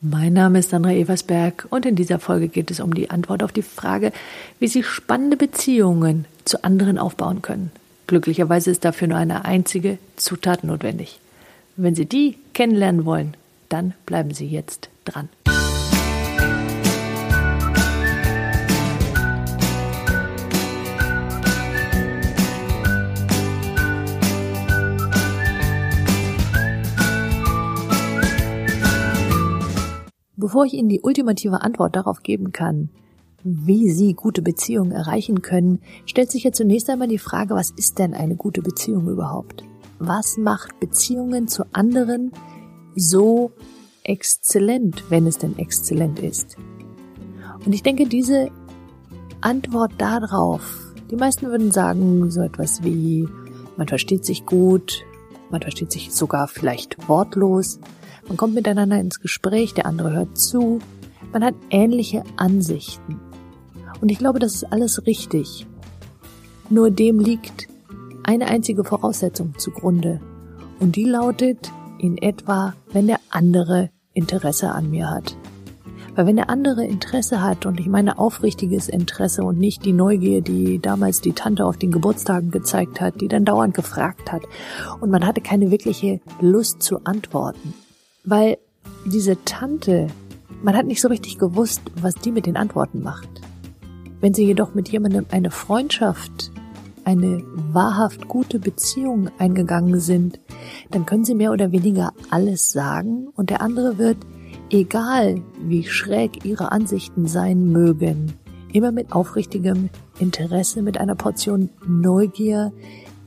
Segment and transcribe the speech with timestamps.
[0.00, 3.50] Mein Name ist Sandra Eversberg und in dieser Folge geht es um die Antwort auf
[3.50, 4.12] die Frage,
[4.60, 7.72] wie Sie spannende Beziehungen zu anderen aufbauen können.
[8.06, 11.18] Glücklicherweise ist dafür nur eine einzige Zutat notwendig.
[11.74, 13.36] Wenn Sie die kennenlernen wollen,
[13.70, 15.28] dann bleiben Sie jetzt dran.
[30.48, 32.88] Bevor ich Ihnen die ultimative Antwort darauf geben kann,
[33.44, 37.98] wie Sie gute Beziehungen erreichen können, stellt sich ja zunächst einmal die Frage, was ist
[37.98, 39.62] denn eine gute Beziehung überhaupt?
[39.98, 42.32] Was macht Beziehungen zu anderen
[42.96, 43.52] so
[44.04, 46.56] exzellent, wenn es denn exzellent ist?
[47.66, 48.48] Und ich denke, diese
[49.42, 53.28] Antwort darauf, die meisten würden sagen so etwas wie,
[53.76, 55.04] man versteht sich gut,
[55.50, 57.80] man versteht sich sogar vielleicht wortlos,
[58.28, 60.78] man kommt miteinander ins Gespräch, der andere hört zu.
[61.32, 63.20] Man hat ähnliche Ansichten.
[64.00, 65.66] Und ich glaube, das ist alles richtig.
[66.70, 67.68] Nur dem liegt
[68.22, 70.20] eine einzige Voraussetzung zugrunde.
[70.78, 75.36] Und die lautet in etwa, wenn der andere Interesse an mir hat.
[76.14, 80.42] Weil wenn der andere Interesse hat, und ich meine aufrichtiges Interesse und nicht die Neugier,
[80.42, 84.42] die damals die Tante auf den Geburtstagen gezeigt hat, die dann dauernd gefragt hat,
[85.00, 87.72] und man hatte keine wirkliche Lust zu antworten,
[88.28, 88.58] weil
[89.06, 90.08] diese Tante,
[90.62, 93.28] man hat nicht so richtig gewusst, was die mit den Antworten macht.
[94.20, 96.50] Wenn sie jedoch mit jemandem eine Freundschaft,
[97.04, 100.40] eine wahrhaft gute Beziehung eingegangen sind,
[100.90, 104.18] dann können sie mehr oder weniger alles sagen und der andere wird,
[104.70, 108.34] egal wie schräg ihre Ansichten sein mögen,
[108.72, 112.72] immer mit aufrichtigem Interesse, mit einer Portion Neugier,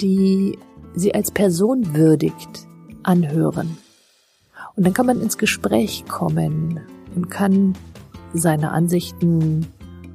[0.00, 0.58] die
[0.94, 2.66] sie als Person würdigt,
[3.04, 3.76] anhören.
[4.76, 6.80] Und dann kann man ins Gespräch kommen
[7.14, 7.74] und kann
[8.34, 9.66] seine Ansichten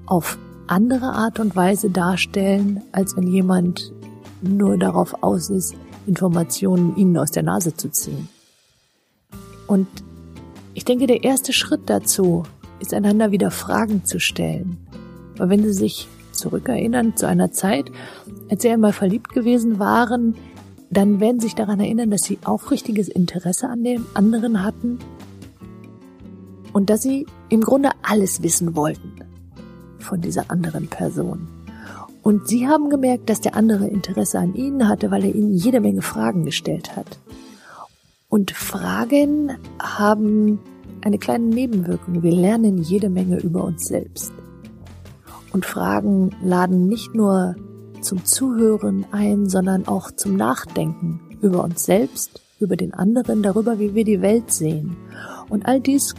[0.06, 0.38] auf
[0.68, 3.92] andere Art und Weise darstellen, als wenn jemand
[4.42, 5.76] nur darauf aus ist,
[6.06, 8.30] Informationen ihnen aus der Nase zu ziehen.
[9.68, 9.88] Und
[10.74, 12.44] ich denke, der erste Schritt dazu
[12.80, 14.78] ist einander wieder Fragen zu stellen.
[15.38, 17.92] Weil wenn Sie sich zurückerinnern zu einer Zeit,
[18.50, 20.36] als Sie einmal verliebt gewesen waren,
[20.98, 25.00] dann werden sich daran erinnern, dass sie aufrichtiges Interesse an dem anderen hatten
[26.74, 29.14] und dass sie im Grunde alles wissen wollten
[30.00, 31.48] von dieser anderen Person.
[32.22, 35.82] Und sie haben gemerkt, dass der andere Interesse an ihnen hatte, weil er ihnen jede
[35.82, 37.20] Menge Fragen gestellt hat.
[38.30, 40.60] Und Fragen haben
[41.02, 42.24] eine kleine Nebenwirkung.
[42.24, 44.32] Wir lernen jede Menge über uns selbst.
[45.52, 47.56] Und Fragen laden nicht nur
[48.04, 53.96] zum Zuhören ein, sondern auch zum Nachdenken über uns selbst, über den anderen, darüber, wie
[53.96, 54.96] wir die Welt sehen.
[55.50, 56.16] Und all dies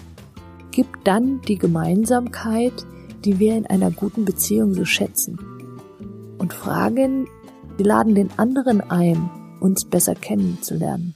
[0.70, 2.86] gibt dann die Gemeinsamkeit,
[3.24, 5.38] die wir in einer guten Beziehung so schätzen.
[6.38, 7.26] Und Fragen,
[7.78, 9.30] die laden den anderen ein,
[9.60, 11.14] uns besser kennenzulernen.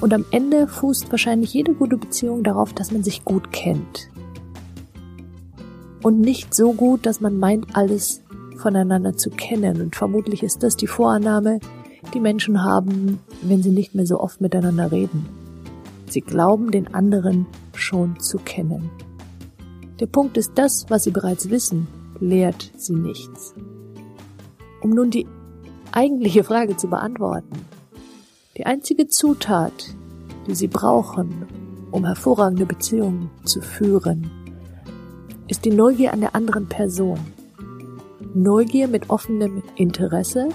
[0.00, 4.08] Und am Ende fußt wahrscheinlich jede gute Beziehung darauf, dass man sich gut kennt.
[6.02, 8.21] Und nicht so gut, dass man meint, alles
[8.62, 9.80] voneinander zu kennen.
[9.80, 11.60] Und vermutlich ist das die Vorannahme,
[12.14, 15.26] die Menschen haben, wenn sie nicht mehr so oft miteinander reden.
[16.08, 18.90] Sie glauben, den anderen schon zu kennen.
[20.00, 21.86] Der Punkt ist, das, was sie bereits wissen,
[22.20, 23.54] lehrt sie nichts.
[24.82, 25.26] Um nun die
[25.92, 27.64] eigentliche Frage zu beantworten.
[28.56, 29.94] Die einzige Zutat,
[30.46, 31.46] die sie brauchen,
[31.90, 34.30] um hervorragende Beziehungen zu führen,
[35.48, 37.18] ist die Neugier an der anderen Person.
[38.34, 40.48] Neugier mit offenem Interesse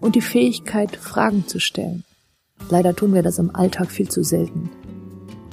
[0.00, 2.04] und die Fähigkeit, Fragen zu stellen.
[2.70, 4.70] Leider tun wir das im Alltag viel zu selten.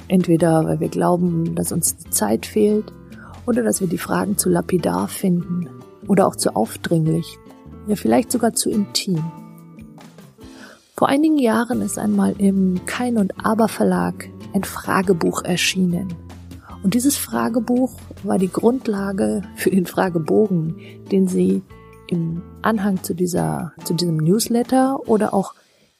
[0.06, 2.92] Entweder weil wir glauben, dass uns die Zeit fehlt
[3.46, 5.68] oder dass wir die Fragen zu lapidar finden
[6.06, 7.38] oder auch zu aufdringlich,
[7.88, 9.22] ja vielleicht sogar zu intim.
[10.96, 16.14] Vor einigen Jahren ist einmal im Kein und Aber Verlag ein Fragebuch erschienen.
[16.82, 17.92] Und dieses Fragebuch
[18.22, 20.76] war die Grundlage für den Fragebogen,
[21.12, 21.62] den Sie
[22.08, 25.54] im Anhang zu dieser, zu diesem Newsletter oder auch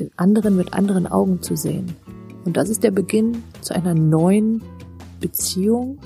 [0.00, 1.96] den anderen mit anderen Augen zu sehen.
[2.44, 4.62] Und das ist der Beginn zu einer neuen
[5.20, 5.98] Beziehung,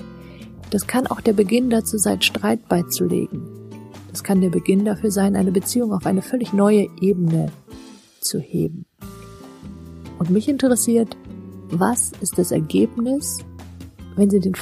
[0.73, 3.43] Das kann auch der Beginn dazu sein, Streit beizulegen.
[4.09, 7.51] Das kann der Beginn dafür sein, eine Beziehung auf eine völlig neue Ebene
[8.21, 8.87] zu heben.
[10.17, 11.15] Und mich interessiert,
[11.69, 13.37] was ist das Ergebnis,
[14.15, 14.55] wenn Sie den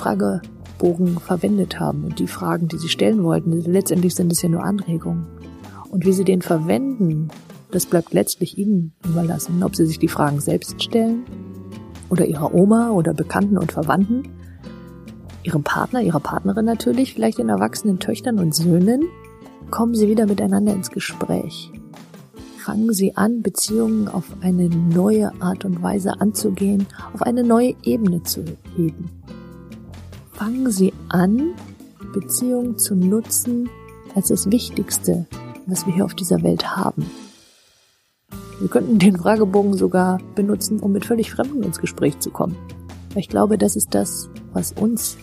[0.81, 4.63] Fragebogen verwendet haben und die Fragen, die Sie stellen wollten, letztendlich sind es ja nur
[4.63, 5.27] Anregungen.
[5.91, 7.29] Und wie Sie den verwenden,
[7.69, 11.23] das bleibt letztlich Ihnen überlassen, ob Sie sich die Fragen selbst stellen
[12.09, 14.23] oder Ihrer Oma oder Bekannten und Verwandten,
[15.43, 19.03] Ihrem Partner, Ihrer Partnerin natürlich, vielleicht den erwachsenen Töchtern und Söhnen,
[19.69, 21.71] kommen Sie wieder miteinander ins Gespräch.
[22.57, 28.23] Fangen Sie an, Beziehungen auf eine neue Art und Weise anzugehen, auf eine neue Ebene
[28.23, 28.45] zu
[28.75, 29.09] heben.
[30.41, 31.53] Fangen Sie an,
[32.13, 33.69] Beziehungen zu nutzen
[34.15, 35.27] als das Wichtigste,
[35.67, 37.05] was wir hier auf dieser Welt haben.
[38.59, 42.55] Wir könnten den Fragebogen sogar benutzen, um mit völlig Fremden ins Gespräch zu kommen.
[43.13, 45.15] ich glaube, das ist das, was uns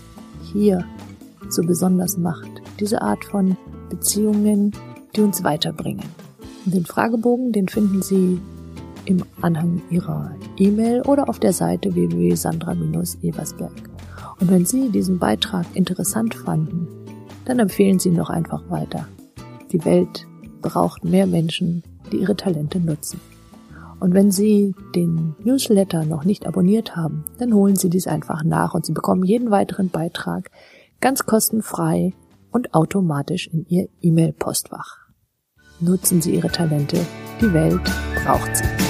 [0.53, 0.85] hier
[1.49, 2.63] so besonders macht.
[2.79, 3.57] Diese Art von
[3.91, 4.71] Beziehungen,
[5.17, 6.05] die uns weiterbringen.
[6.65, 8.41] Und den Fragebogen, den finden Sie
[9.05, 13.89] im Anhang Ihrer E-Mail oder auf der Seite www.sandra-eversberg.
[14.41, 16.89] Und wenn Sie diesen Beitrag interessant fanden,
[17.45, 19.09] dann empfehlen Sie ihn doch einfach weiter.
[19.73, 20.27] Die Welt
[20.63, 21.83] braucht mehr Menschen,
[22.13, 23.21] die ihre Talente nutzen.
[24.01, 28.75] Und wenn Sie den Newsletter noch nicht abonniert haben, dann holen Sie dies einfach nach
[28.75, 30.51] und Sie bekommen jeden weiteren Beitrag
[31.01, 32.13] ganz kostenfrei
[32.51, 34.99] und automatisch in Ihr E-Mail-Postfach.
[35.81, 36.99] Nutzen Sie Ihre Talente,
[37.41, 37.83] die Welt
[38.25, 38.88] braucht sie.